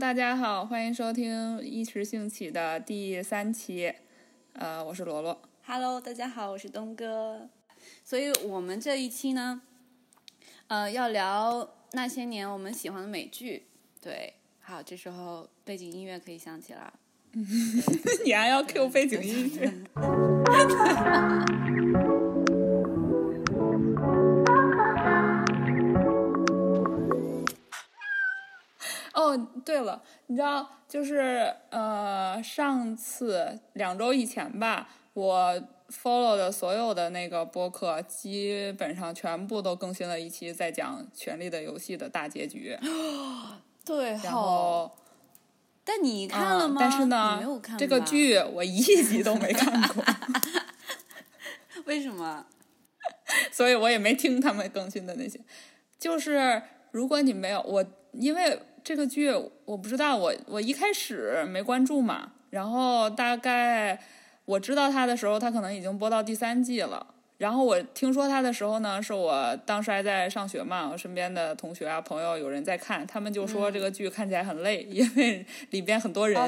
[0.00, 3.92] 大家好，欢迎收听一时兴起的第三期。
[4.54, 5.42] 呃，我是罗罗。
[5.66, 7.50] Hello，大家好，我是东哥。
[8.02, 9.60] 所以我们这一期呢，
[10.68, 13.66] 呃，要聊那些年我们喜欢的美剧。
[14.00, 16.94] 对，好，这时候背景音乐可以响起了。
[18.24, 19.70] 你还要 Q 背景音乐？
[29.32, 42.78] 哦，对了，你知道，就是呃，上次两周以前吧，我 follow 的所有的那个播客，基本上全部都更新了一期在讲《权力的游戏》的大结局。
[43.84, 44.90] 对然后，
[45.84, 46.76] 但你看了嗯吗？
[46.78, 50.04] 但是呢没有看，这个剧我一集都没看过，
[51.86, 52.46] 为什么？
[53.50, 55.40] 所以我也没听他们更新的那些。
[55.98, 59.32] 就是如果你没有我，因为这个剧
[59.64, 64.00] 我不知道，我我一开始没关注嘛，然后大概
[64.44, 67.06] 我知道它的时候，它可能已经播到第三季了。
[67.38, 76.38] 然后我听说他的时候呢，是我当时还在上学嘛，我身边的同学啊朋友有人在看，他们就说这个剧看起来很累，因为里边很多人，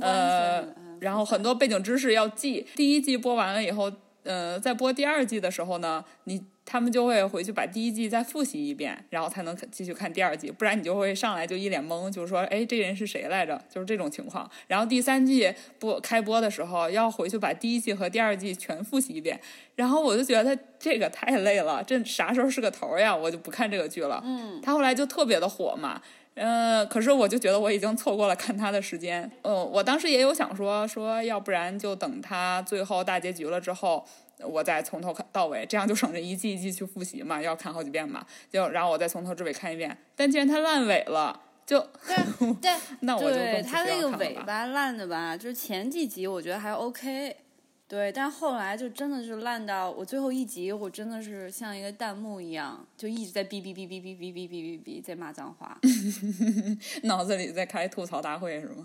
[0.00, 0.60] 呃。
[0.60, 2.64] 嗯然后很多背景知识要记。
[2.76, 3.90] 第一季播完了以后，
[4.22, 13.60] 呃，在播第二季的时候呢，你他们就会回去把第一季再复习一遍，然后才能继续看第二季，不然你就会上来就一脸懵，就是说，哎，这人是谁来着？
[13.68, 14.48] 就是这种情况。
[14.68, 19.38] 然后第三季播开播的时候，要回去把第一季和第二季全复习一遍，
[19.74, 23.14] 然后我就觉得这个太累了，这啥时候是个头呀？
[23.14, 24.22] 我就不看这个剧了。
[24.24, 26.00] 嗯，他后来就特别的火嘛，
[26.34, 29.30] 呃，可是我就觉得我已经错过了看他的时间。
[29.42, 34.04] 嗯、我当时也有想说说，要不然就等他最后大结局了之后，
[34.44, 38.24] 我再从头看到尾，这样就省着一季一季去复习嘛，要看好几遍嘛。
[38.50, 39.96] 就然后我再从头至尾看一遍。
[40.16, 44.10] 但既然它烂尾了，就对对， 那我就更对不需他那个。
[44.18, 47.36] 尾巴烂的吧，就是前几集我觉得还 OK，
[47.86, 55.78] 对，但后来就真的是烂到我最后一集，我真的是像一个弹幕一样，就一直在哔哔哔哔哔哔哔哔哔哔在骂脏话。
[57.04, 58.84] 脑子里在开吐槽大会是吗？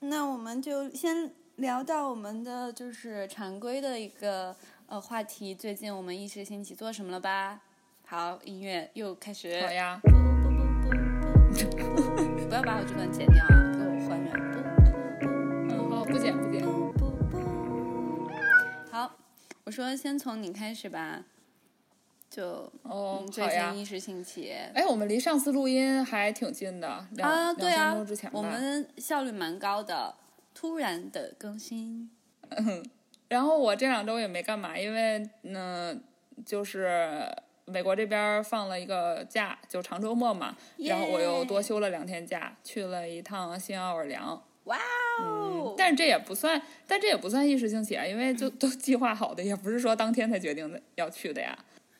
[0.00, 4.56] 那我们就先聊到我们的就是常规的一个
[4.92, 7.62] 呃话题，最近我们一时兴起做什么了吧？
[8.04, 9.58] 好，音乐又开始。
[9.62, 10.10] 好呀，不
[12.52, 14.30] 要把我这段剪掉啊，给我还原。
[15.70, 16.62] 嗯，好，不剪不剪。
[16.62, 18.30] 不不不。
[18.90, 19.16] 好，
[19.64, 21.24] 我说先从你开始吧，
[22.28, 23.74] 就哦嗯，最近。
[23.78, 24.52] 一时兴起。
[24.74, 28.38] 哎，我们离上次录音还挺近的，两、啊，对两三啊周之前，吧。
[28.38, 30.16] 我们效率蛮高的，
[30.52, 32.10] 突然的更新。
[33.32, 35.98] 然后我这两周也没干嘛，因为嗯、
[36.44, 37.26] 就是
[37.64, 44.42] 美国这边放了一个假，就长周末嘛，然后我又多休了两天假，去了一趟新奥尔良。
[44.64, 44.78] 哇
[45.22, 45.74] 哦！
[45.78, 51.58] 但是这也不算，但这也不算一时兴起啊，因为就 都计划好的，也不是说当天才决定的要去的呀。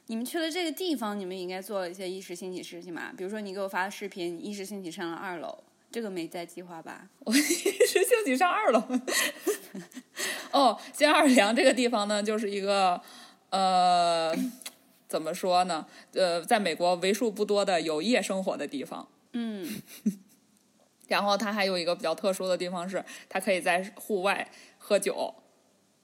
[0.09, 3.11] 你们去了这个地方，你们应该做了一些一时兴起事情嘛？
[3.17, 7.09] 比如说你给我发的视频，你一时兴起上了二楼，这个没在计划吧？
[7.21, 8.83] 我 一时兴起上二楼。
[10.53, 13.01] 哦，新奥尔良这个地方呢，就是一个
[13.51, 14.33] 呃，
[15.09, 15.87] 怎么说呢？
[16.15, 19.09] 呃，在美国为数不多的有夜生活的地方。
[19.33, 19.67] 嗯，
[21.09, 24.49] 然后它还有一个比较特殊的地方是，它可以在户外
[24.79, 25.35] 喝酒。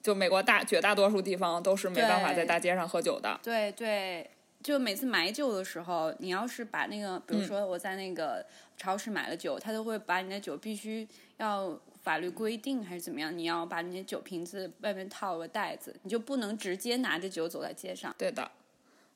[0.00, 3.38] 就美国大绝大多数地方都是没办法在大街上喝酒的。
[3.42, 4.30] 对对，
[4.62, 11.06] 就每次买酒的时候，你要是把那个，比嗯如说我在那个超市买了酒，他都会把你的酒必须
[11.38, 18.14] 要法律规定还是怎么样，你要把你的酒瓶子外面套个袋子，你就不能直接拿着酒走在街上。
[18.16, 18.50] 对的，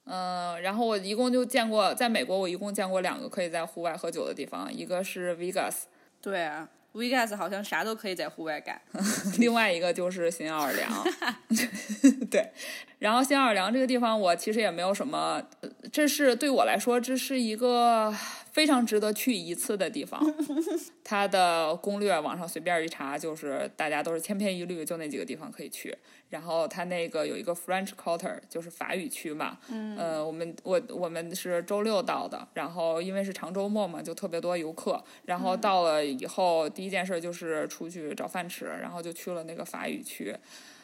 [0.04, 5.84] 嗯、然后我一共就见过，在美国我一共见过两个可以在户外喝酒的地方，一个是 Vegas，
[6.20, 8.78] 对啊，Vegas 好像啥都可以在户外干。
[9.40, 10.92] 另外一个就是新奥尔良。
[12.30, 12.52] 对，
[12.98, 18.14] 然后新奥尔良这个地方，我其实也没有什么，呃这是对我来说，这是一个
[18.52, 20.20] 非常值得去一次的地方。
[21.02, 25.96] 它的攻略网上随便一查，就是大家都是千篇一律，就那几个地方可以去。
[26.28, 29.58] 然后它那个有一个 French Quarter，就是法语区嘛。
[29.68, 29.96] 嗯。
[29.96, 35.02] 呃，我们我我们是周六到的，然后因为是长周末嘛，就特别多游客。
[35.24, 40.34] 然后到了以后，第一件事就是出去找饭吃，然后就去了那个法语区。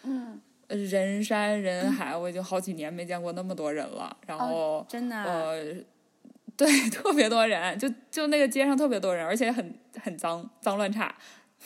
[0.05, 4.17] 嗯，人山人海，我已经好几年没见过那么多人了。
[4.27, 5.75] 然后，真的啊、呃，
[6.59, 11.15] 对， 特别多人，就就那个街上特别多人，而且很很脏，脏乱差。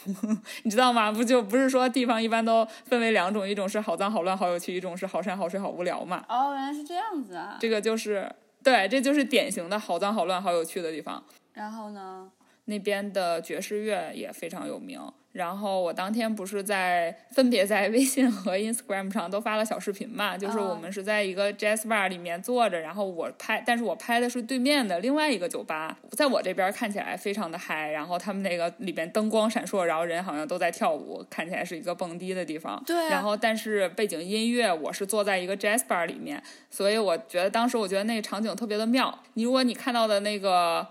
[0.65, 1.11] 你知道吗？
[1.11, 6.25] 不就不是说地方一般都分为两种，一种是好脏好乱好有趣，一种是好山好水好无聊嘛。
[6.29, 7.57] 哦，原来是这样子啊。
[7.59, 8.31] 这个就是
[8.63, 11.25] 对，这就是典型的好脏好乱好有趣的地方。
[11.55, 12.31] 然后呢？
[12.67, 15.01] 那边的爵士乐也非常有名。
[15.33, 32.83] 然后我当天不是在分别在 微信和 Instagram 上都发了小视频嘛，就是我们是在一个 jazz bar 里面坐着，然后我拍，但是我拍的是对面的另外一个酒吧，在我这边看起来非常的嗨，然后他们那个里边灯光闪烁，然后人好像都在跳舞，看起来是一个蹦迪的地方。
[32.87, 33.09] 对、啊。
[33.09, 39.19] 然后但是背景音乐我是坐在一个 jazz bar 里面，所以我觉得当时我觉得那个场景特别的妙。
[39.35, 40.87] 你如果你看到的那个。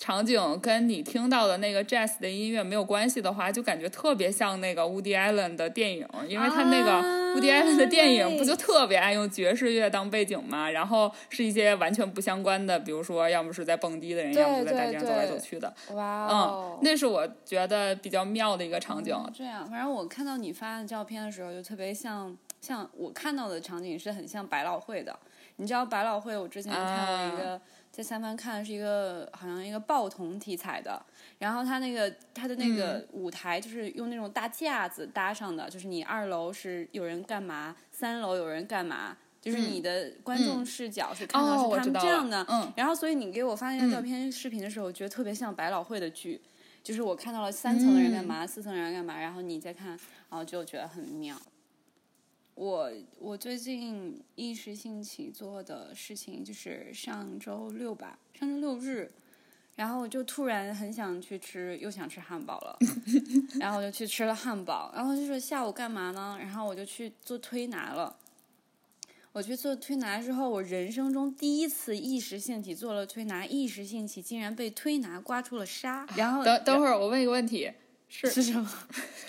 [0.00, 10.70] 场景跟你听到的那个 jazz 的音乐没有关系的话，就感觉特别像那个 Woody Allen 的电影，因为他那个 Woody Allen 的电影不就特别爱用爵士乐当背景嘛？
[10.70, 15.70] 然后是一些完全不相关的，比如说要么是在蹦迪的人，要么是在大街上走来走去的。
[15.92, 19.14] 哇嗯，那是我觉得比较妙的一个场景。
[19.34, 25.14] 这样，反正我看到你发的照片的时候，就特别像，像我看到的场景是很像百老汇的。
[25.56, 27.52] 你知道百老汇，我之前看了一个。
[27.52, 31.04] 啊在三番看的是一个好像一个报童题材的，
[31.38, 42.46] 然后他那个他的那个舞台就是用那种大架子搭上的，就是你二楼是有人干嘛，三楼有人干嘛，就是你的观众视角是看到是他们这样的。
[42.48, 46.40] 嗯，然后所以你给我发那个照片视频的时候，我觉得特别像百老汇的剧，
[46.84, 49.98] 就是我看到了三层的人干嘛，四层的人干嘛，然后你再看，然
[50.30, 51.36] 后就觉得很妙。
[52.60, 59.10] 我我最近一时兴起做的事情就是上周六吧，上周六日，
[59.76, 62.78] 然后我就突然很想去吃，又想吃汉堡了，
[63.58, 66.36] 然后我就去吃了汉堡，然后就说下午干嘛呢？
[66.38, 68.14] 然后我就去做推拿了。
[69.32, 76.06] 我去做推拿之后，我人生中第一次一时兴起做了推拿，一时兴起竟然被推拿刮出了痧。
[76.14, 77.72] 然后等等会儿我问一个问题，
[78.06, 78.70] 是是什么？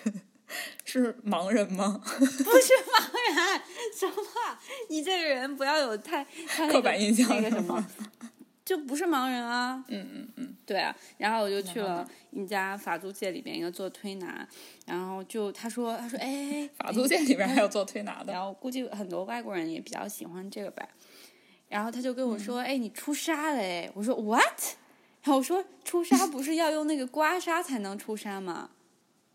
[0.85, 2.01] 是盲人吗？
[2.03, 3.61] 不是盲人，
[3.97, 4.15] 什么？
[4.89, 7.85] 你这个人不要有太太、那个、刻板印象那个什么，
[8.65, 9.83] 就不是盲人啊。
[9.87, 10.95] 嗯嗯嗯，对啊。
[11.17, 14.47] 然后我就去了一家法租界里边一个做推拿，
[14.85, 20.87] 然后就他说他说哎，法租界里边还有做推拿的，然后估计很多外国人也比较喜欢这个吧。
[21.69, 24.61] 然后他就跟我说，哎、你出痧了哎，我说 what？
[25.23, 28.71] 然后我说出痧不是要用那个刮痧才能出痧吗？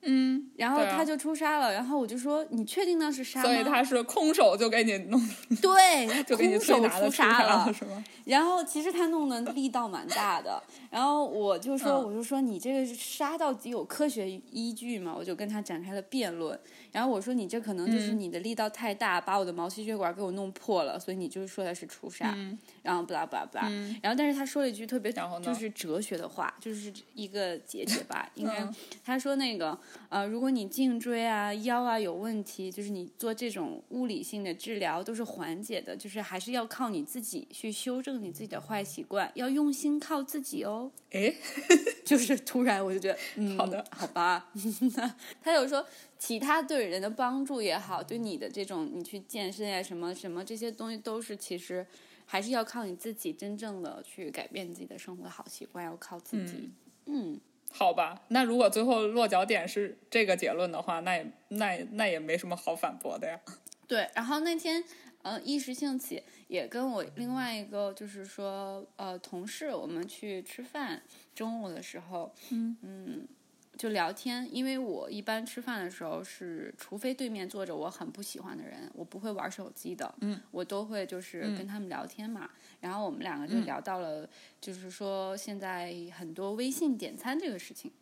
[0.07, 3.43] 嗯，然后他就出痧了，然后我就说你确定那是痧吗？
[3.43, 5.21] 所以他是空手就给你弄，
[5.61, 8.03] 对，他就给你空手出痧了，是吗？
[8.25, 15.15] 然后其实他弄的力道蛮大的，然后我就说，嗯我就说你这个痧到底有科学依据吗？
[15.17, 16.59] 我就跟他展开了辩论。
[16.93, 22.57] 然后我说你这可能就是嗯你的力道太大，把我的毛细血管给我弄破了，所以你就是说的是出痧。
[22.83, 23.69] 然后不拉不拉不拉，
[24.03, 25.13] 然后但是他说了一句特别
[25.43, 28.75] 就是哲学的话，就是一个结解吧， 应该嗯
[29.05, 29.77] 他说那个
[30.09, 40.91] 呃，如果你颈椎啊、腰啊有问题，就是你做这种物理性的治疗都是缓解的，就是还是要靠你自己去修正你自己的坏习惯，要用心靠自己哦。
[41.11, 41.35] 哎，
[42.05, 44.51] 就是突然我就觉得，嗯，好的，好吧。
[45.43, 45.87] 他有说
[46.19, 51.87] 其他对人的帮助也好，对你的这种你去健身呀、什么什么这些东西都是其实
[52.25, 56.71] 还是要靠你自己真正的去改变自己的生活好习惯，要靠自己。
[57.07, 57.39] 嗯
[57.79, 63.39] 好吧，那如果最后落脚点是这个结论的话，那也那也那也没什么好反驳的呀。
[63.87, 64.83] 对，然后那天
[65.21, 71.03] 呃一时兴起，也跟我另外一个就是说呃同事，我们去吃饭，
[71.35, 73.29] 中午的时候，嗯
[73.77, 82.49] 就聊天，因为我一般吃饭的时候是，除非对面坐着我很不喜欢的人，我不会玩手机的，嗯，我都会就是跟他们聊天嘛。
[82.81, 84.29] 然后我们两个就聊到了，
[84.61, 87.93] 就是说现在很多微信点餐这个事情。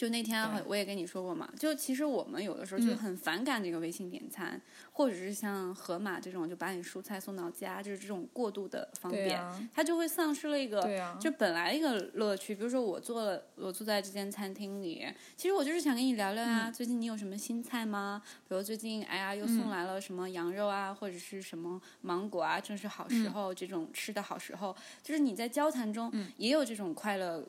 [0.00, 4.58] 就那天我也跟你说过嘛，就其实我们有的时候就嗯很反感这个微信点餐，
[4.92, 9.38] 或者是像盒马这种就把你蔬菜送到家，就是这种过度的方便，
[9.74, 10.80] 它就会丧失了一个
[11.20, 12.54] 就本来一个乐趣。
[12.54, 18.22] 比如说我做了，我坐在这间餐厅里，其实我就是想跟你聊聊啊，最近你有什么新菜吗？
[18.48, 27.44] 比如最近哎呀又送来了什么羊肉啊，或者是什么芒果啊，正是好时候，这种吃的好时候，就是你在交谈中也有这种快乐。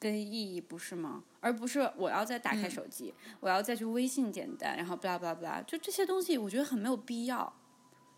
[0.00, 1.22] 跟意义不是吗？
[1.40, 7.52] 而不是我要再打开手机，我要再去微信点单，然后巴拉巴拉巴拉，就这些东西，我觉得很没有必要。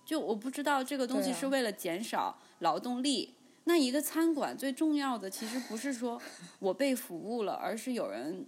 [0.04, 3.34] 就我不知道这个东西是为了减少劳动力。
[3.64, 6.20] 那一个餐馆最重要的其实不是说
[6.60, 8.46] 我被服务了，而是有人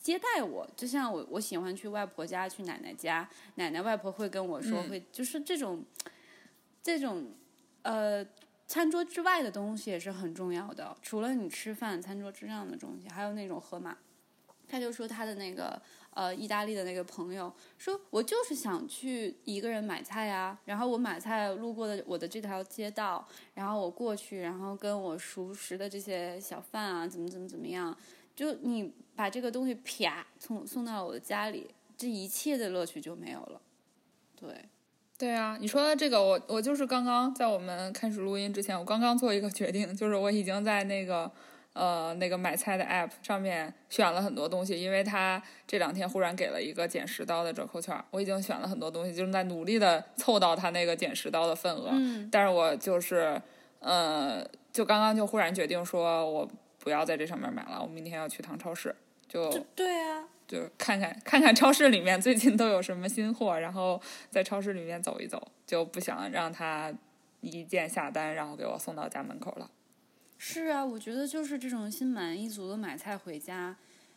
[0.00, 0.68] 接待我。
[0.76, 5.84] 就像我，我喜欢去外婆家、去奶奶家，奶奶外婆会跟我说，嗯会就是这种
[6.82, 7.26] 这种
[7.82, 8.26] 呃。
[8.66, 13.96] 餐桌之外的东西也是很重要的，除了你吃饭，餐桌之上的东西，还有那种盒马。
[14.66, 15.80] 他就说他的那个
[16.14, 27.96] 呃意大利的那个朋友说，我就是想去一个人买菜啊，然后我买菜路过的我的这条街道，然后我过去，然后跟我熟识的这些小贩啊，怎么怎么怎么样，
[28.34, 33.60] 就你把这个东西啪送送到我的家里，这一切的乐趣就没有了。
[34.34, 34.64] 对，
[35.16, 41.30] 对啊，你说的这个，我我就是刚刚在我们开始录音之前，我刚刚做一个决定，就是我已经在那个
[41.72, 51.90] 呃那个买菜的 app 上面选了很多东西，因为他这两天忽然给了一个减十刀的折扣券，我已经选了很多东西，就是在努力的凑到他那个减十刀的份额。
[51.92, 53.40] 嗯，但是我就是
[53.78, 58.94] 呃，就刚刚就忽然决定说，我不要在这上面买了，我明天要去趟超市，
[59.28, 64.00] 就对啊，就看看看看超市里面最近都有什么新货，然后
[64.30, 66.92] 在超市里面走一走，就不想让他
[67.40, 69.70] 一键下单，然后给我送到家门口了。
[70.38, 73.76] 是啊，我觉得就是这种心满意足的买菜回家，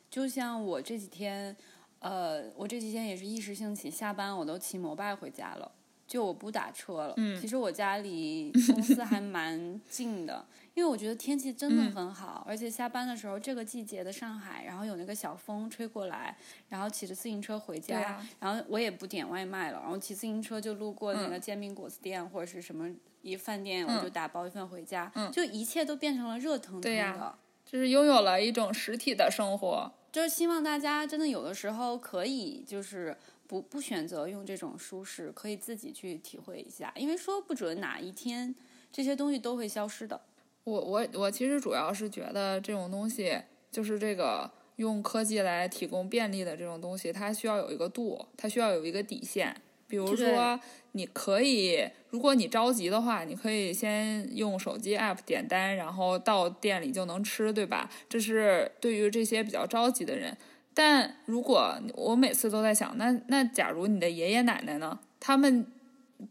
[0.09, 1.55] 就像我这几天，
[1.99, 5.71] 呃，我这几天也是一时兴起，下班我都骑摩拜回家了，
[6.07, 7.13] 就我不打车了。
[7.17, 16.37] 嗯其实我家离公司还蛮近的，因为我觉得天气真的嗯很好，而且下班的时候这个季节的上海，然后有那个小风吹过来，
[16.69, 22.89] 然后骑着自行车回家，啊然后我也不点外卖了，然后骑自行车就路过那嗯个煎饼果子店、或者是什么
[23.21, 27.37] 一饭店，我就嗯打包一份回家，嗯就一切都变成了热腾腾的。
[27.65, 29.91] 就是拥有了一种实体的生活。
[30.09, 33.15] 就是希望大家真的有的时候可以就是
[33.47, 38.53] 不不选择用这种舒适，可以自己去体会一下，因为说不准哪一天
[38.91, 40.19] 这些东西都会消失的。
[40.65, 49.55] 我我我其实主要是觉得这种东西，就是这个用科技来提供便利的这种东西，它需要有一个度，它需要有一个底线。
[49.89, 50.59] 比如说，
[50.91, 57.89] 你可以，如果你着急的话，你可以先用手机 app 点单，然后到店里就能吃，对吧？
[58.09, 60.37] 这是对于这些比较着急的人。
[60.79, 64.99] 但如果我每次都在想，那那假如你的爷爷奶奶呢？
[65.19, 65.65] 他们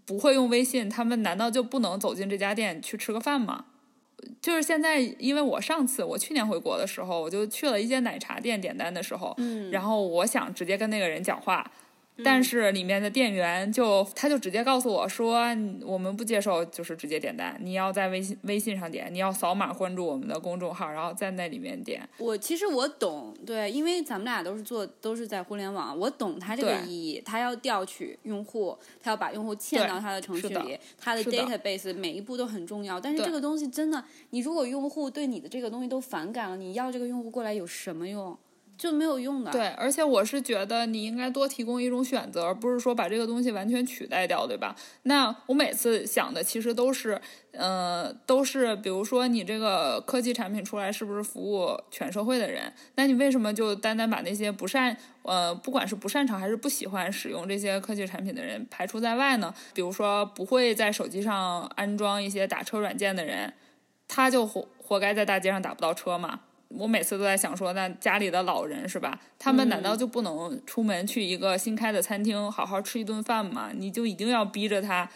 [0.05, 3.65] 不会用微信，他们难道就不能走进这家店去吃个饭吗？
[4.41, 11.69] 就是现在，因为我上次我去年回国的时候，我就去了一间奶茶店点单的时候，嗯然后我想直接跟那个人讲话，
[12.25, 22.09] 但是里面的店员就他就直接告诉我说，嗯我们不接受就是直接点单，你要在微信微信上点，你要扫码关注我们的公众号，然后在那里面点。
[22.19, 32.99] 我其实我懂，对，因为咱们俩都是做都是在互联网，我懂它这个意义，它要调取用户，它要把用户嵌到它的程序里，它的 database 每一步都很重要。
[32.99, 38.37] 但是这个东西真的，你如果用户对你的这个东西都反感了，你要这个用户过来有什么用？
[38.79, 39.51] 就没有用的。
[39.51, 44.77] 对，而且我是觉得你应该多提供一种选择，而不是说把这个东西完全取代掉，对吧？
[45.05, 47.21] 那我每次想的其实都是，
[47.53, 52.73] 呃，都是比如说你这个科技产品出来是不是服务全社会的人？
[52.97, 59.55] 那你为什么就单单把那些不擅，呃，不管是不擅长还是不喜欢使用这些科技产品的人排除在外呢？
[59.73, 63.55] 比如说不会在手机上安装一些打车软件的人，
[64.07, 66.41] 他就活活该在大街上打不到车嘛？
[66.69, 69.19] 我每次都在想说，那家里的老人是吧？
[69.39, 73.71] 他们难道就不能出门去一个新开的餐厅好好吃一顿饭吗？
[73.75, 75.09] 你就一定要逼着他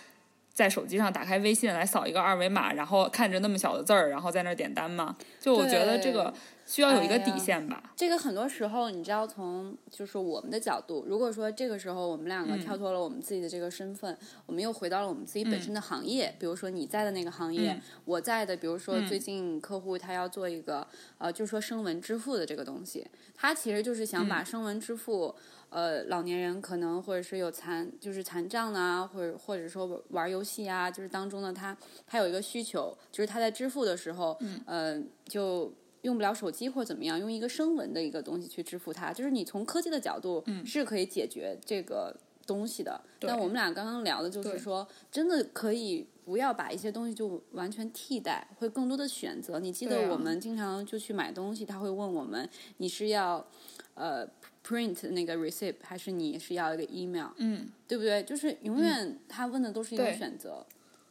[0.52, 5.16] 在手机上打开微信来扫一个二维码，然后看着那么小的字儿，然后在那儿点单吗？
[5.40, 6.32] 就我觉得这个
[6.70, 7.92] 需要有一个底线吧。
[7.96, 20.86] 这个很多时候，你知道，从就是我们的角度，如果说这个时候我们两个跳脱了我们自己的这个身份，我们又回到了我们自己本身的行业，比如说你在的那个行业，嗯我在的，比如说最近客户他要做一个
[21.18, 25.34] 呃，就是说声纹支付的这个东西，他其实就是想把声纹支付。
[25.70, 31.76] 呃，老年人可能或者是有残，就是残障啊，或者或者说玩游戏啊，就是当中的，他
[32.08, 35.72] 他有一个需求，就是他在支付的时候，嗯，呃，就
[36.02, 42.16] 用不了手机或怎么样，用一个声纹的一个东西去支付它，就是你从科技的角度是可以解决这个
[42.46, 43.00] 东西的。
[43.20, 49.58] 但我们俩刚刚聊的就是说，真的可以不要把一些东西就完全替代，会更多的选择。
[49.60, 53.46] 你记得我们经常就去买东西，他会问我们你是要
[53.94, 54.26] 呃
[54.66, 58.22] print 那个 receipt 还是你是要一个 email，嗯，对不对？
[58.22, 60.64] 就是永远他问的都是一个选择。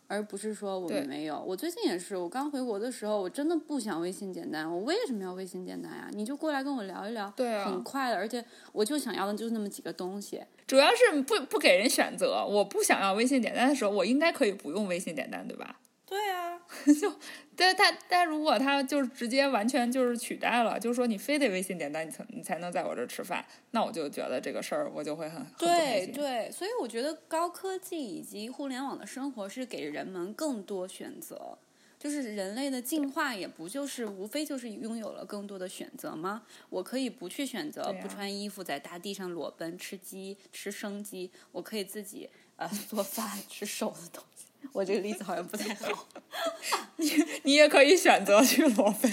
[0.09, 1.39] 而不是说我们没有。
[1.39, 4.69] 我最近也是，我刚回国的时候，我真的不想微信简单。
[4.69, 6.09] 我为什么要微信简单呀？
[6.11, 8.17] 你就过来跟我聊一聊，对啊很快的。
[8.17, 10.41] 而且我就想要的就是那么几个东西。
[10.65, 12.43] 主要是不不给人选择。
[12.43, 15.79] 我不想要微信简单的时候，我应该可以不用微信简单，对吧？
[16.09, 16.59] 对啊，
[16.99, 17.13] 就
[17.55, 25.45] 但但但如果他就是直接完全就是取代了，就是说你非得微信点单，你才你才能在我这儿吃饭，那我就觉得这个事儿我就会很。
[25.59, 31.59] 对对，所以我觉得高科技以及互联网的生活是给人们更多选择。
[31.99, 36.41] 就是人类的进化也不就是无非就是拥有了更多的选择吗？
[36.69, 44.45] 我可以不去选择啊不穿衣服在大地上裸奔吃鸡吃生鸡，我可以自己呃做饭吃熟的东西。
[44.73, 46.07] 我这个例子好像不太好。
[46.97, 47.11] 你
[47.43, 49.11] 你也可以选择去裸奔，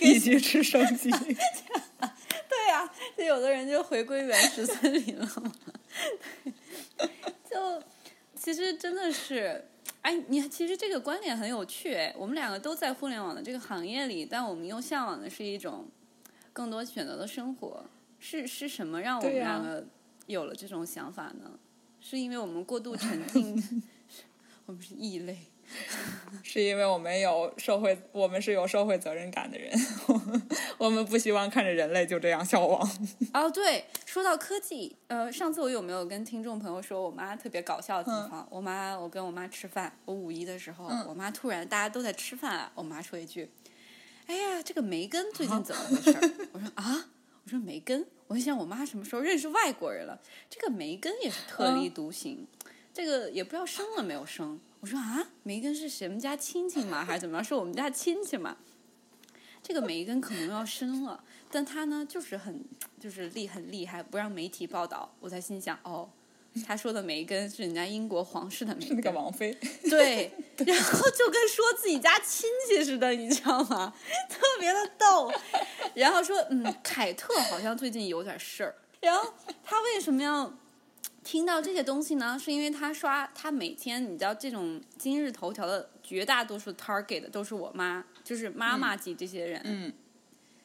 [0.00, 1.10] 以及吃生鸡。
[2.48, 5.52] 对呀、就有的人就回归原始森林了嘛。
[7.50, 7.82] 就
[8.34, 9.64] 其实真的是，
[10.02, 12.14] 哎，你其实这个观点很有趣哎。
[12.16, 15.88] 我们两个都在互联网的这个行业里，但我们又向往的是一种
[16.52, 17.84] 更多选择的生活。
[18.18, 19.86] 是是什么让我们两个
[20.26, 21.58] 有了这种想法呢？
[22.00, 23.82] 是因为我们过度沉浸，
[24.66, 25.36] 我们是异类。
[26.44, 29.72] 是因为我们有社会，我们是有社会责任感的人，
[30.76, 32.86] 我们不希望看着人类就这样消亡。
[33.32, 38.46] 哦，对，说到科技，呃，上次我有没有跟听众朋友说我妈特别搞笑的地方？
[38.50, 43.50] 我妈，我跟我妈吃饭，我五一的时候，我妈突然大家都在吃饭啊，我妈说一句
[44.28, 46.30] ：“哎呀，这个梅根最近怎么回事儿？
[46.52, 47.08] ”我说啊，
[47.42, 50.20] 我说梅根，我就想我妈什么时候认识外国人了？
[50.50, 52.46] 这个梅根也是特立独行，
[52.94, 54.58] 这个也不知道生了没有生。
[54.80, 57.04] 我说啊，梅根是谁们家亲戚吗？
[57.04, 57.42] 还是怎么样？
[57.44, 58.56] 是我们家亲戚吗？
[59.62, 62.64] 这个梅根可能要生了，但他呢就是很
[63.00, 65.12] 就是厉很厉害，不让媒体报道。
[65.18, 66.08] 我才心想，哦，
[66.64, 69.52] 他说的梅根是人家英国皇室的梅 那个，王妃，
[69.90, 70.30] 对，
[70.64, 73.92] 然后就跟说自己家亲戚似的，你知道吗？
[74.28, 75.32] 特别的逗。
[75.94, 78.74] 然后说，嗯，凯特好像最近有点事儿。
[79.00, 79.32] 然后
[79.62, 80.52] 他为什么要
[81.24, 82.38] 听到这些东西呢？
[82.38, 89.60] 是因为他刷，他每天你知道这种今日头条的绝大多数 target 的都是我妈，就是妈妈级这些人。
[89.64, 89.92] 嗯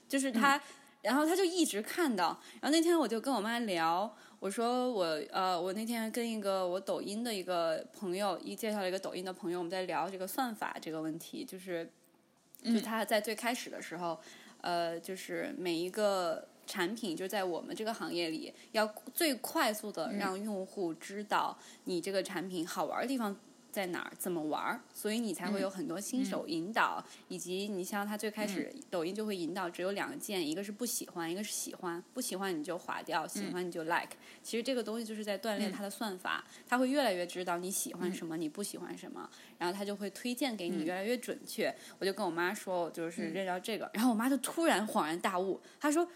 [0.08, 0.62] 就是他，
[1.02, 2.40] 然后他就一直看到。
[2.60, 11.90] 然后那天我就跟我妈聊，我说我呃，我那天跟一个我抖音的一个朋友，一介绍了一个抖音的朋友，我们在聊这个算法这个问题，就是
[12.64, 14.20] 就他在最开始的时候，
[14.62, 16.48] 呃，就是每一个。
[16.70, 23.36] 产品就在我们这个行业里，要最快速的让用户知道你这个产品好玩的地方
[23.72, 34.10] 在哪儿，怎么玩儿，所以你才会有很多新手引导，以及你像它最开始、抖音就会引导只有两个键，一个是不喜欢，一个是喜欢，不喜欢你就划掉，喜欢你就 like。
[34.44, 41.74] 其实这个东西就是在锻炼它的算法，它会越来越知道你喜欢什么，你不喜欢什么，然后它就会推荐给你越来越准确。
[41.98, 46.08] 我就跟我妈说，我就是认到这个，然后我妈就突然恍然大悟，她说。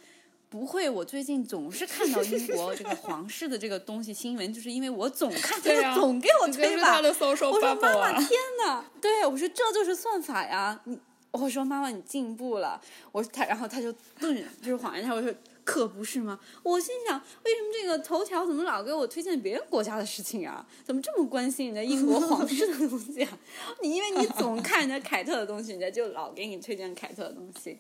[0.54, 7.02] 不会，我最近总是看到英国这个皇室的这个东西新闻，就是因为我总看，他总给我推吧。
[7.02, 8.20] 我说妈妈，啊。
[8.20, 8.86] 天哪！
[9.02, 10.80] 对，我说这就是算法呀。
[10.84, 10.96] 你，
[11.32, 12.80] 我说妈妈你进步了。
[13.12, 16.40] 我他，然后他就顿就是恍然大悟，我说可不是吗？
[16.62, 20.64] 我心想，为什么这个头条怎么老给我推荐别人国家的事情啊？
[20.86, 23.40] 怎么这么关心人家英国皇室的东西啊？
[23.82, 27.80] 你因为你总看人家凯特的东西，人家就老给你推荐凯特的东西。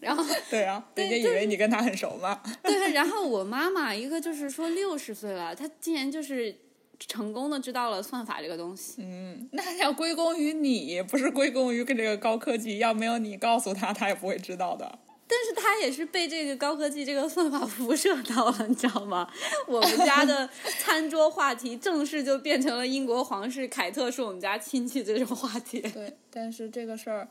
[0.00, 2.40] 然后 对啊，对人家以为你跟他很熟嘛。
[2.62, 6.54] 对，然后我妈妈一个就是说六十岁了，她竟然就是
[6.98, 8.96] 成功的知道了算法这个东西。
[8.98, 12.78] 嗯，那要归功于你，不是归功于跟这个高科技。
[12.78, 14.98] 要没有你告诉他，他也不会知道的。
[15.26, 19.28] 但是他也是被这个高科技这个算法辐射到了，你知道吗？
[19.66, 25.80] 我们家的餐桌话题正式就变成了英国皇室凯特是我们家亲戚这种话题。
[25.80, 27.26] 对，但是这个事儿，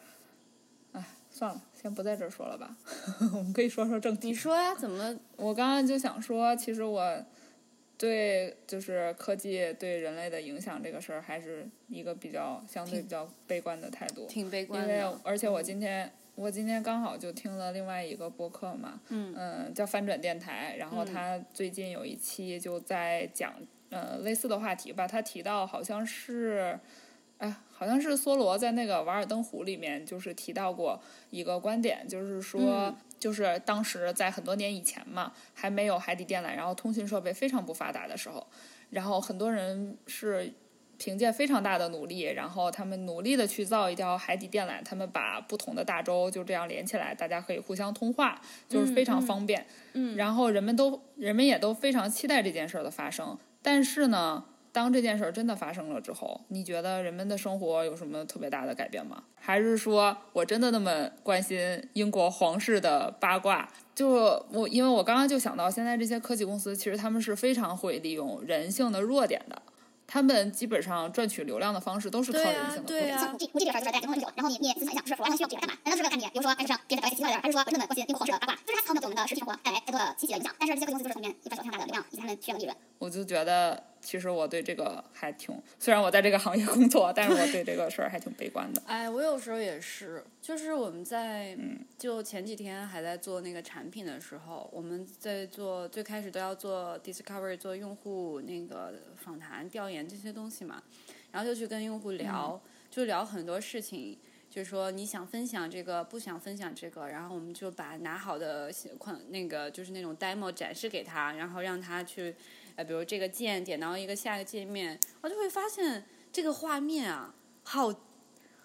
[0.94, 2.74] 哎，算了，先不在这儿说了吧。
[3.36, 4.30] 我们可以说说正题。
[4.30, 4.74] 你说呀？
[4.74, 5.14] 怎么？
[5.36, 7.22] 我刚刚就想说，其实我
[7.98, 14.26] 对就是科技对人类的影响这个事儿，还是一个比较相对比较悲观的态度。
[14.28, 15.20] 挺悲观因为的。
[15.24, 23.54] 而且我今天我今天刚好就听了另外一个播客嘛，嗯叫翻转电台，然后他最近有一期就在讲
[23.90, 26.80] 呃类似的话题吧，他提到好像是。
[27.44, 30.98] 哎，好像是梭罗在那个《瓦尔登湖》里面，就是提到过
[31.30, 38.48] 一个观点，就是说，嗯就是当时在很多年以前嘛，还没有海底电缆，然后通讯设备非常不发达的时候，
[38.92, 40.54] 然后很多人是
[40.98, 49.66] 凭借非常大的努力，然后他们努力的去造一条海底电缆，他们把不同的大洲就这样连起来，大家可以互相通话，就是非常方便。
[49.92, 54.46] 嗯然后人们都人们也都非常期待这件事儿的发生，但是呢。
[54.74, 59.24] 当这件事儿真的发生了之后，你觉得人们的生活有什么特别大的改变吗？
[59.36, 63.70] 还是说我真的那么关心英国皇室的八卦？
[63.94, 69.62] 就我，因为我刚刚就想到，现在这些科技公司其实他们是非常会利用人性的弱点的，
[70.08, 73.04] 他们基本上赚取流量的方式都是靠人性的弱点。
[73.04, 75.78] 啊对啊像五 G，五 G 这个事儿就是大家结婚很久，然后你你也思考一下，就是我完全需要这个干嘛？
[75.86, 78.56] 难道是为了看你，比如说还是让别人在奇怪的，还是说真的关心英国皇室的八卦？
[78.66, 80.52] 就是他从对我们的实体生活带来太多的积极的影响。
[80.58, 82.76] 但是这些科技公司就是从里面一赚取非常大的流量，以及他们需要的利润。
[82.98, 88.82] 我就觉得，其实我对这个还挺，虽然我在这个行业工作，但是我对这个事儿还挺悲观的。
[88.86, 91.58] 哎，我有时候也是，就是我们在，
[91.98, 100.84] 就前几天还在做那个产品的时候，我们在做最开始都要做 discovery，做用户那个访谈、调研这些东西嘛。
[101.32, 102.62] 然后就去跟用户聊，
[102.92, 104.20] 就聊很多事情。
[104.52, 112.36] 就是说你想分享这个，不想分享这个，然后我们就把拿好的款那个就是那种 demo 展示给他，然后让他去，
[112.76, 117.34] 呃，比如这个键点到一个下一个界面，我就会发现这个画面啊，
[117.64, 117.94] 好，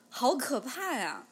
[0.08, 1.26] 好可怕呀，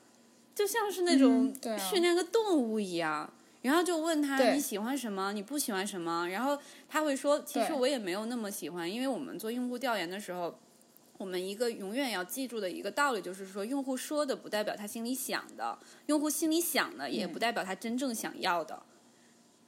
[0.54, 3.32] 就像是那种训练个动物一样。
[3.62, 6.58] 然后就问他你喜欢什么，你不喜欢什么，然后
[6.88, 10.58] 他会说，其实我也没有那么喜欢，因为我们做用户调研的时候。
[11.18, 18.82] 我们一个永远要记住的一个道理就是说，用户说的不代表他心里想的，用户心里想的也不代表他真正想要的。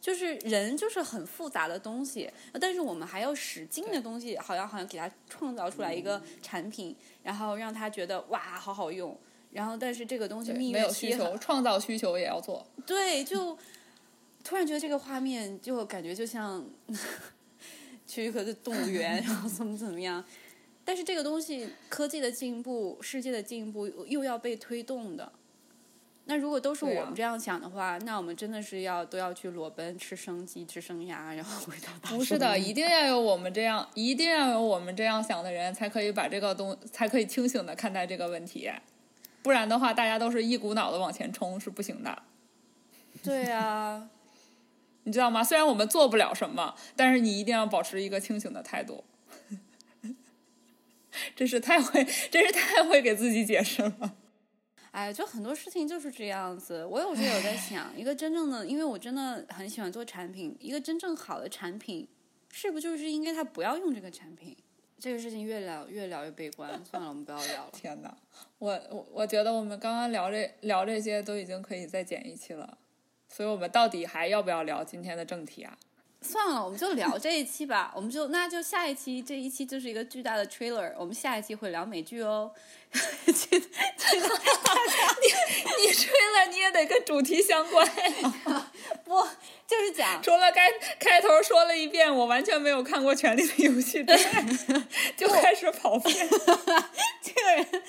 [0.01, 2.31] 就是人就是很复杂的东西，
[2.61, 9.19] 但是我们还要使劲的东西，好像好像给他创造出来一个产品，然后让他觉得哇好好用，
[9.51, 12.65] 然后但是这个东西蜜没有需求，创造需求也要做。
[12.87, 13.59] 对，就
[14.45, 16.65] 突然觉得这个画面就感觉就像
[18.07, 20.25] 去一个动物园， 然后怎么怎么样。
[20.85, 25.31] 但是这个东西，科技的进步，世界的进步又要被推动的。
[26.31, 38.71] 那如果都是我们这样想的话，那我们真的是要都要去裸奔、吃生鸡、吃生鸭，然后回到大不是的，一定要有我们这样，一定要有我们这样想的人，才可以把这个东，才可以清醒的看待这个问题。
[39.43, 42.23] 不然的话，大家都是一股脑的往前冲是不行的，
[43.25, 44.11] 对啊，
[45.05, 45.43] 你知道吗？
[45.43, 49.03] 虽然我们做不了什么，但是你一定要保持一个清醒的态度。
[51.35, 54.15] 真是太会，真是太会给自己解释了。
[54.99, 56.85] 哎，就很多事情就是这样子。
[56.85, 62.09] 我有时候有在想，一个真正的，因为我真的很喜欢做产品，一个真正好的产品，
[62.51, 64.57] 是不就是应该他不要用这个产品？
[64.99, 67.71] 这个事情越聊越聊越悲观，算了，我们不要聊了。
[67.81, 68.13] 天哪，
[68.59, 72.77] 我我我觉得我们刚刚聊这聊这些都已经可以再剪一期了，
[73.29, 75.79] 所以我们到底还要不要聊今天的正题啊？
[76.21, 77.93] 算了，我们就聊这一期吧。
[77.97, 80.93] 我们就那就下一期，这一期就是一个巨大的 trailer。
[80.99, 82.51] 我们下一期会聊美剧哦。
[82.93, 84.29] 记得记得
[85.79, 87.87] 你吹了，你也得跟主题相关。
[89.05, 89.27] 不
[89.67, 94.13] 就是讲除了开开头说了一遍我完全没有看过《权力的游戏》之
[94.75, 94.85] 外，
[95.17, 96.29] 就开始跑偏。
[97.23, 97.83] 这个人。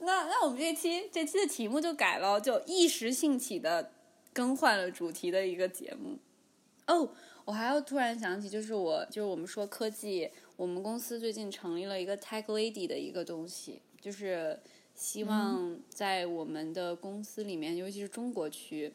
[0.00, 3.92] 那那我们这期这期的题目就改了，就一时兴起的
[4.32, 6.18] 更换了主题的一个节目。
[6.90, 7.10] 哦，
[7.44, 14.58] 我还要突然想起，就是我就是我们说科技，我们公司最近成立了一个 Tech Lady 的一个东西，就是
[14.94, 18.92] 希望在我们的公司里面，尤其是中国区。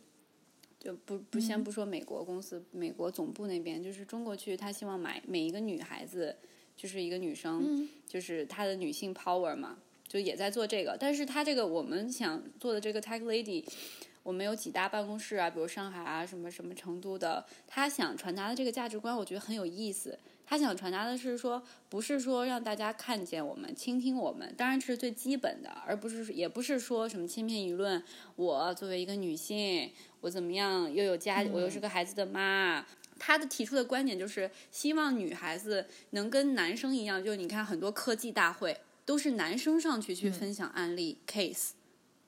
[0.78, 6.36] 就不不先不说美国公司，美国总部那边就是中国区，他希望买每一个女孩子，
[6.78, 10.96] 就是一个女生，就是她的女性 power 嘛，就也在做这个。
[11.00, 13.66] 但是他这个我们想做的这个 Tech Lady，
[14.26, 20.18] 我们有几大办公室啊，比如上海啊，什么什么成都的，他想传达的这个价值观，我觉得很有意思。
[20.48, 27.84] 他想传达的是说，不是说让大家看见我们、倾听我们，当然这是最基本的，而不是也不是说什么千篇一律。
[28.36, 32.84] 我作为一个女性，我怎么样，又有家，我又是个孩子的妈。
[33.20, 41.70] 他的提出的观点就是希望女孩子能跟男生一样，就你看很多科技大会都是男生上去去分享案例、case，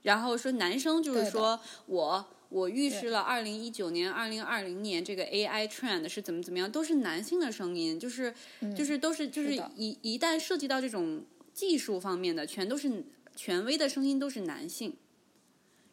[0.07, 8.33] 然后说男生就是说我我预示了二零一九年、二零二零年这个 AI trend 是怎么怎么样，都是男性的声音，就是、
[8.73, 13.03] 就是都是就是是一一旦涉及到这种技术方面的，全都是
[13.35, 14.95] 权威的声音都是男性，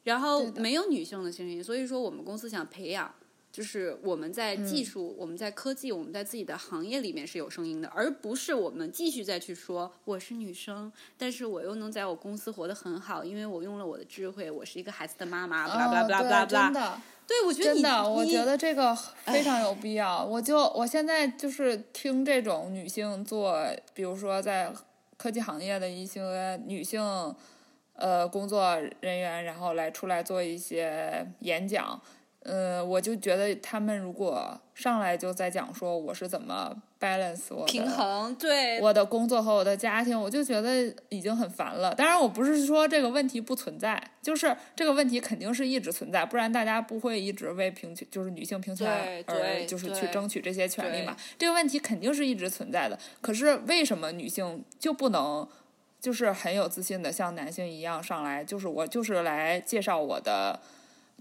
[0.05, 3.13] 然后没有女性的声音，所以说我们公司想培养。
[3.55, 16.47] 就是我们在技嗯术、我们在科技、我们在自己的行业里面是有声音的，而不是我们继续再去说我是女生，但是我又能在我公司活得很好，因为我用了我的智慧，我是一个孩子的妈妈，巴拉巴拉巴拉巴拉。
[16.47, 17.01] 真的。
[17.29, 18.93] 对，我觉得你真的，我觉得这个
[19.25, 20.25] 非常有必要。
[20.25, 23.65] 我就我现在就是听这种女性做，
[23.95, 24.73] 比如说在
[25.17, 27.01] 科技行业的一些女性
[27.95, 32.03] 呃工作人员，然后来出来做一些演讲。
[32.45, 41.95] 嗯，我就觉得他们如果上来就在讲说我是怎么 balance 我的平衡，对，我的工作和我的家庭，我就觉得已经很烦了。
[41.95, 51.17] 当然，我不是说这个问题不存在，就是这个问题肯定是一直存在，不然大家不会一直为平权，就是女性平权而就是去争取这些权利嘛。
[51.39, 52.99] 这个问题肯定是一直存在的。
[53.23, 55.49] 可是为什么女性就不能
[55.99, 60.61] 就是很有自信的像男性一样上来，就是我就是来介绍我的。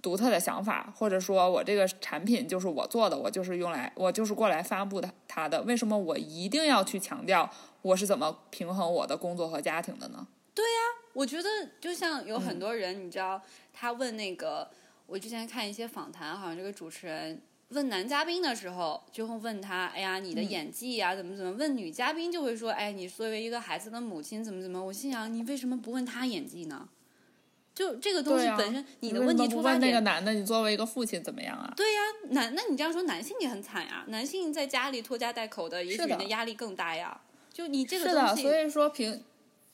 [0.04, 5.62] 独特的想法，或者说我这个产品就是我做的，我就是用来，我就是过来发布的它的。
[5.64, 7.50] 为什么我一定要去强调
[7.82, 10.28] 我是怎么平衡我的工作和家庭的呢？
[10.54, 10.80] 对呀
[11.14, 14.70] 我觉得就像有嗯很多人，你知道，他问那个，
[15.08, 21.54] 我之前看一些访谈，好像这个主持人问男嘉宾的时候，就会问他，哎呀，你的演技呀、怎么怎么？
[21.54, 24.84] 问女嘉宾就会说，哎，你作为一个孩子的母亲，怎么怎么？
[24.84, 26.90] 我心想，你为什么不问他演技呢？
[27.76, 31.74] 就这个东西本身，你的问题出发点个男的，你作为一个父亲怎么样啊？
[31.76, 34.06] 对呀、男那你这样说，男性也很惨呀。
[34.08, 37.20] 男性在家里拖家带口的，也许你的压力更大呀。
[37.52, 39.24] 就你这个是的，东西，所以说平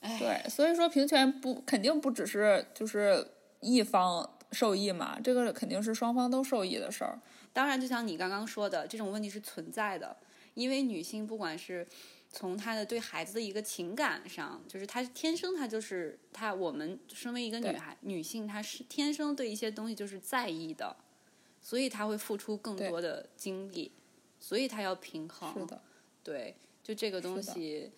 [0.00, 3.26] 哎，对，所以说平权不肯定不只是就是
[3.60, 7.18] 一方受益嘛，这个肯定是双方都受益的事儿。
[7.52, 10.16] 当然，就像你刚刚说的，这种问题是存在的，
[10.54, 11.86] 因为女性不管是
[12.32, 20.96] 从她的对孩子的一个情感上，就是她天生她就是她，我们身为一个女孩女性，她是天生对一些东西就是在意的，
[21.60, 23.92] 所以她会付出更多的精力，
[24.38, 25.52] 所以她要平衡。
[25.52, 25.82] 是的，
[26.22, 27.90] 对，就这个东西，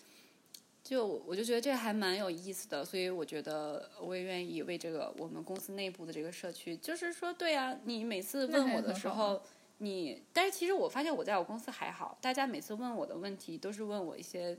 [0.83, 9.43] 就我就觉得这还蛮有意思的，所以我觉得我也愿意为这个我们公司内部的这个社区，就是说，对啊、你每次问我的时候，
[9.79, 14.59] 你，但是其实我发现我在我公司还好，大家每次问我的问题都是问我一些。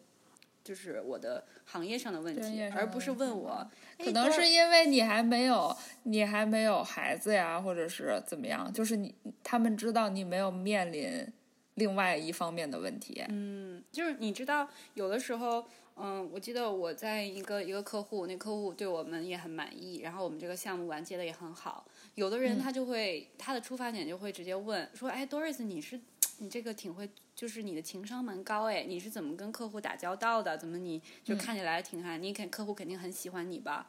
[0.63, 11.27] 就是我的行业上的问题而不是问我，哎可能是因为你还没有你还没有孩子呀，或者是怎么样，就是你他们知道你没有面临
[11.73, 13.25] 另外一方面的问题。
[13.27, 21.85] 嗯，就是你知道，有的时候，嗯，我记得我在一个一个客户，那客户对我们也很满意，然后我们这个项目完结的也很好。
[22.15, 25.99] 有的人嗯他就会、他的出发点就会直接问说：“哎，Doris，你是
[26.39, 30.57] 你这个挺会，就是你的情商蛮高哎，你是怎么跟客户打交道的？
[30.57, 32.17] 怎么你就看起来挺嗨？
[32.17, 33.87] 你肯客户肯定很喜欢你吧？”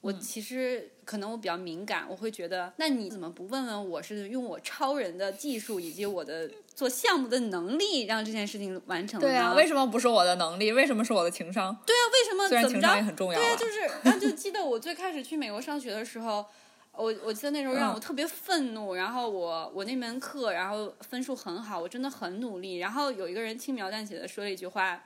[0.00, 9.32] 我其实可能我比较敏感，我会觉得，那你怎么不问问我是用我超人的技术以及我的做项目的能力让这件事情完成的呢？
[9.32, 10.70] 对啊，为什么不是我的能力？
[10.70, 11.76] 为什么是我的情商？
[11.84, 16.44] 对啊，为什么虽然怎么着情商也很重要对啊，啊就是， 然后就记得我最开始去美国上学的时候，
[16.92, 25.02] 我我记得那时候让我嗯特别愤怒，然后我我那门课，然后分数很好，我真的很努力，然后有一个人轻描淡写的说了一句话，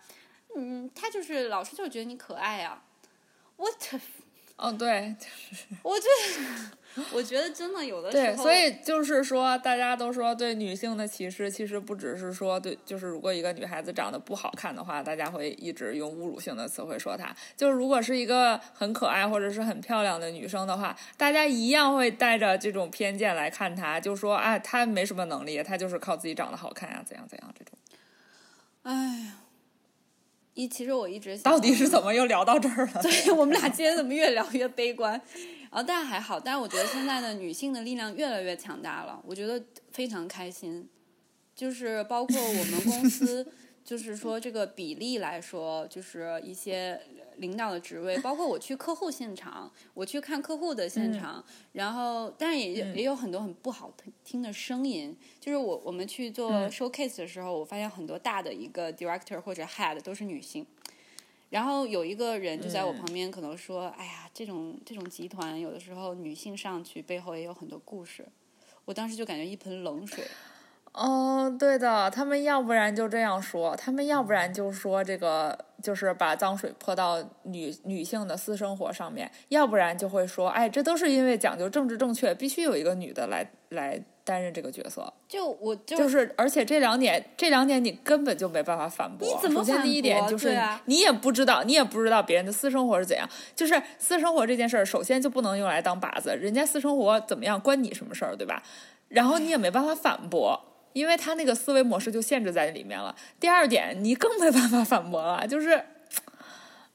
[0.56, 2.82] 嗯，他就是老师就是觉得你可爱啊
[3.56, 4.19] ，what，the f-
[4.60, 5.14] 哦，对
[5.82, 17.34] 我觉得 我觉得真的有的时对，候，所以就是说，大家都说对女性的歧视，其实不只是说对，就是如果一个女孩子长得不好看的话，大家会一直用侮辱性的词汇说她。
[17.56, 27.78] 就是如果是一个很可爱或者是很漂亮的女生的话，大家一样会带着这种偏见来看她，就说啊，她没什么能力，她就是靠自己长得好看呀、怎样怎样这种。
[28.82, 29.39] 哎呀，
[30.60, 33.00] 一其实我一直想到底是怎么又聊到这儿了？
[33.02, 35.12] 对我们俩今天怎么越聊越悲观？
[35.70, 40.88] 然后但还好，但是我觉得现在的女性的力量越来越强大了，我觉得非常开心。
[41.54, 43.46] 就是包括我们公司，
[43.84, 47.00] 就是说这个比例来说，就是一些
[47.40, 55.16] 领导的职位，包括我去客户现场，我去看客户的现场，然后但是也有也有很多很不好听听的声音。
[55.40, 60.64] 就是我我们去做嗯 showcase 的时候，我发现很多大的一个 director 或者 head 都是女性。
[61.50, 68.24] 然后有一个人就在我嗯旁边，可能说：“哎呀，这种这种集团有的时候女性上去背后也有很多故事。”
[68.86, 70.24] 我当时就感觉一盆冷水。
[70.92, 85.12] 哦，对的，他们要不然就这样说，他们要不然就说这个就是把脏水泼到女女性的私生活上面，要不然就会说，哎，这都是因为讲究政治正确，必须有一个女的来来担任这个角色。
[85.28, 89.26] 就我就就是，而且这两点，这两点你根本就没办法反驳。
[89.26, 93.28] 你怎么首先第一点就是啊你也不知道，你也不知道别人的私生活是怎样。
[93.54, 98.62] 就是私生活这件事儿，首先就不能用来当靶子，人家私生活怎么样关你什么事儿，对吧？
[99.08, 100.66] 然后你也没办法反驳。
[100.92, 103.14] 因为他那个思维模式就限制在里面了。
[103.38, 105.82] 第二点，你更没办法反驳了， 就是，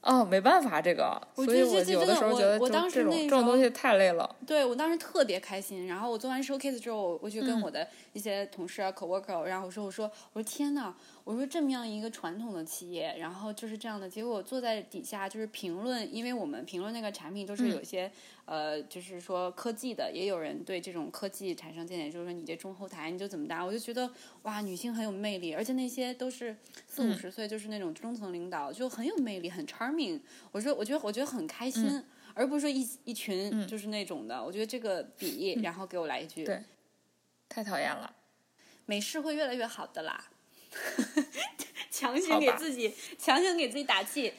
[0.02, 4.36] 哦，没办法，这个，我所以我有的的时候觉得这种当时那时候这种东西太累了。
[4.46, 5.86] 对我当时特别开心。
[5.86, 18.10] 然后我做完 showcase 之后，我去嗯跟我的一些同事啊、coworker，然后我说：“我说我说天呐，我说这么样一个传统的企业，然后就是这样的，结果坐在底下就是评论，因为我们评论那个产品都是嗯有一些、
[18.46, 24.10] 呃，就是说科技的，也有人对这种科技产生见解，就是说你这中后台你就怎么搭，我就觉得
[24.42, 26.56] 哇，女性很有魅力，而且那些都是
[26.88, 30.18] 四嗯五十岁，就是那种中层领导，就很有魅力，很 charming。
[30.52, 31.86] 我说我觉得我觉得很开心。
[31.86, 32.04] 嗯
[32.38, 36.62] 而不是说一一群就是那种的，我觉得这个比，然后给我来一句，嗯对
[37.48, 38.14] 太讨厌了。
[38.84, 40.22] 美式会越来越好的啦，
[41.90, 44.34] 强行给自己强行给自己打气，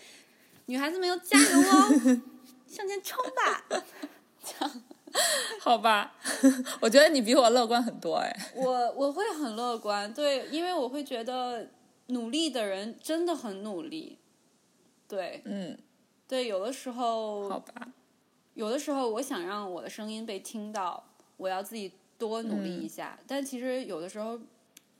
[0.67, 2.21] 女孩子们要加油哦，
[2.67, 3.63] 向前冲吧！
[5.61, 6.15] 好吧，
[6.81, 8.51] 我觉得你比我乐观很多哎。
[8.55, 11.69] 我我会很乐观，对，因为我会觉得
[12.07, 14.19] 努力的人真的很努力，
[15.07, 15.77] 对嗯，
[16.27, 17.87] 对，有的时候好吧，
[18.53, 21.03] 有的时候我想让我的声音被听到，
[21.37, 23.17] 我要自己多努力嗯一下。
[23.25, 24.39] 但其实有的时候，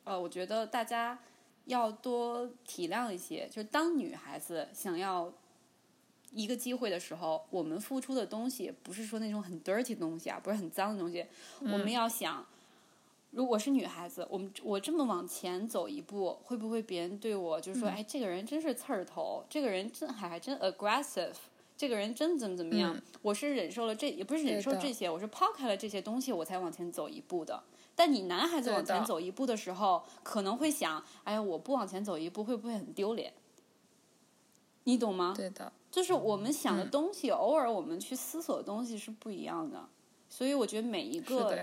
[0.04, 1.20] 呃，我觉得大家
[1.66, 5.32] 要多体谅一些，就是当女孩子想要
[6.32, 11.26] 一个机会的时候，我们付出的东西不是说那种很 dirty 的东西啊，不是很脏的东西，
[11.62, 12.46] 我们要想。
[13.32, 21.34] 如果是女孩子，我们我这么往前走一步，会不会别人对我就说，哎，这个人真是刺儿头，这个人真还还真 aggressive，
[21.76, 23.00] 这个人真怎么怎么样？
[23.22, 27.62] 我是忍受了这，也不是忍受这些，我是抛开了这些东西，我才往前走一步的。
[27.96, 33.34] 但你男孩子往前走一步的时候，可能会想，哎呀，我不往前走一步，会不会很丢脸？
[34.86, 35.34] 你懂吗？
[35.36, 39.90] 对的，就是我们想的嗯东西，偶尔我们去思索的东西是不一样的。
[40.30, 41.58] 所以我觉得每一个。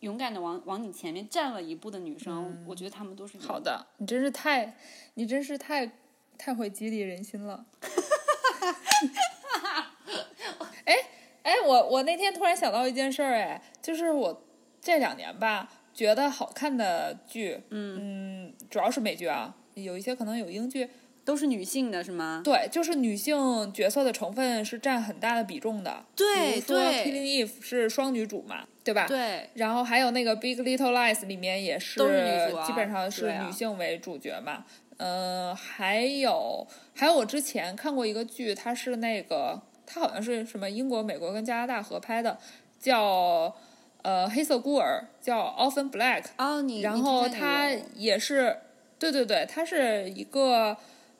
[0.00, 4.76] 勇敢的往往你前面站了一步的女生，我觉得她们都是好的，你真是太，
[5.14, 5.90] 你真是太
[6.36, 7.66] 太会激励人心了。
[10.84, 10.94] 哎
[11.42, 14.40] 哎，我我那天突然想到一件事儿，哎，就是我
[14.80, 20.88] 这两年吧，觉得好看的剧，嗯主要是美剧啊，有一些可能有英剧，
[21.28, 22.40] 都是女性的是吗？
[22.42, 26.02] 对，就是女性角色的成分是占很大的比重的。
[26.16, 29.06] 对比如说《对 Killing Eve》是双女主嘛，对吧？。
[29.06, 34.64] 对，然后还有那个《Big Little Lies》里面也是，都是女主啊基本上是女性为主角嘛。
[34.96, 42.38] 嗯、还有还有我之前看过一个剧，它是那个它好像是什么英国、美国跟加拿大合拍的，
[42.80, 43.54] 叫
[44.00, 46.22] 呃黑色孤儿，叫《Orphan Black》。
[46.38, 48.56] 哦，你然后它也是，
[48.98, 50.74] 对对对，它是一个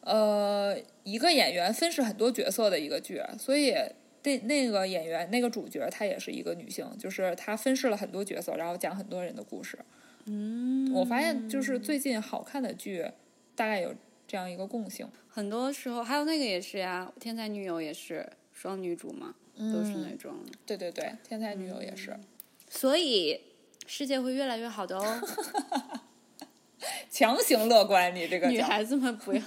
[0.08, 3.74] 呃一个演员分饰很多角色的一个剧，所以
[4.22, 9.78] 那那个演员那个主角她也是一个女性，就是她分饰了很多角色，然后讲很多人的故事。
[10.24, 13.06] 嗯，我发现就是最近好看的剧
[13.54, 13.94] 大概有
[14.26, 20.34] 这样一个共性，很多时候还有那个也是呀，《天才女友》也是双女主嘛，都是那种，
[20.66, 22.14] 对对对，天才女友也是。
[22.68, 23.40] 所以
[23.86, 25.20] 世界会越来越好的哦。
[27.18, 29.42] 强行乐观，你这个女孩子们不要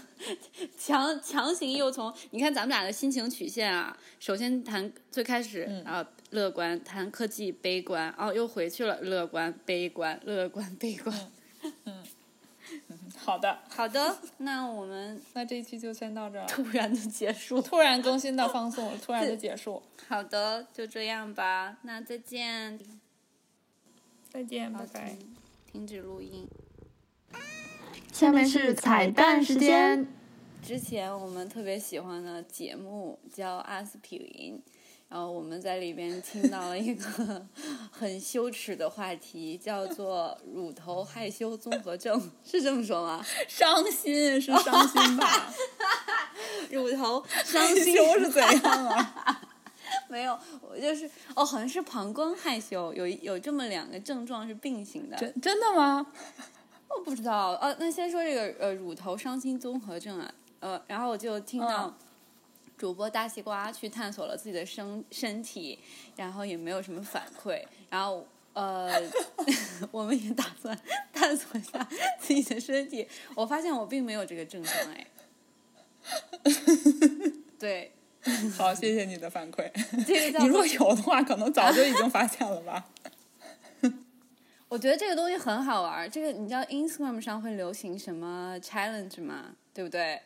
[0.78, 11.32] 强强行又从你看咱们俩的心情曲线啊，首先谈最开始啊、乐观，谈科技悲观，哦又回去了乐观悲观乐观悲观。
[11.86, 12.04] 嗯
[13.18, 16.46] 好的，好的，那我们 那这一期就先到这儿。
[16.48, 17.62] 突然的结束。
[17.62, 22.78] 突然更新到放送，突然的结束， 好的，就这样吧，那再见。
[24.30, 25.16] 再见，拜拜。
[25.72, 26.46] 停止录音。
[28.12, 30.08] 下面是彩蛋时间。
[30.62, 34.62] 之前我们特别喜欢的节目叫《阿司匹林》，
[35.10, 37.48] 然后我们在里边听到了一个
[37.90, 43.26] 很羞耻的话题，叫做“乳头害羞综合症”， 是这么说吗？
[43.48, 45.52] 伤心是伤心吧？
[46.70, 49.42] 乳头伤伤心羞是怎样啊？
[50.08, 55.18] 没有，我就是哦，好像是膀胱害羞，有有这么两个症状是并行的。
[55.18, 56.06] 真真的吗？
[56.98, 61.94] 我不知道，呃，那先说这个呃乳头伤心综合症啊，呃，然后我就听到嗯
[62.78, 65.78] 主播大西瓜去探索了自己的身身体，
[66.16, 68.92] 然后也没有什么反馈，然后呃，
[69.92, 70.78] 我们也打算
[71.14, 71.88] 探索一下
[72.20, 75.08] 自己的身体，我发现我并没有这个症状哎，
[77.60, 77.92] 对，
[78.58, 79.70] 好，谢谢你的反馈。
[80.06, 82.86] 这个叫 你如果有的话，可能早就已经发现了吧？
[84.72, 86.10] 我觉得这个东西很好玩。
[86.10, 89.54] 这个你知道 Instagram 上会流行什么 challenge 吗？
[89.74, 90.18] 对不对？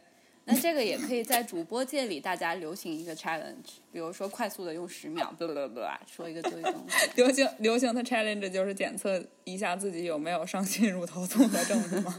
[0.47, 7.09] 那这个也可以在主播界里大家流行一个 challenge，比如说快速的用十秒，blah blah blah 说一个对东西。
[7.17, 12.15] 流行流行的 challenge 就是检测一下自己有没有伤心乳头综合症，是吗？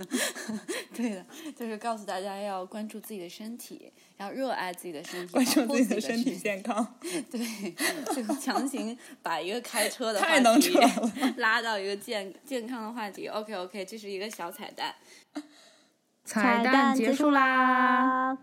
[0.92, 6.98] 对的，就是告诉大家要关注自己的身体，要热爱自己的身体，关注自己的的身体健康。
[7.30, 7.74] 对，
[8.12, 13.28] 就强行把一个开车的话太能题扯了拉到一个健健康的话题。
[13.28, 14.92] OK OK，这是一个小彩蛋。
[16.26, 18.36] 彩蛋结束啦！